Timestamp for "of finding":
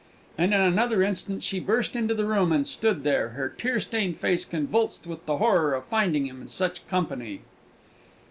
5.75-6.25